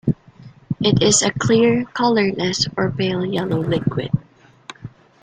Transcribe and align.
It 0.79 1.03
is 1.03 1.21
a 1.21 1.29
clear, 1.31 1.85
colourless 1.93 2.65
or 2.75 2.89
pale 2.89 3.23
yellow 3.23 3.59
liquid. 3.59 4.09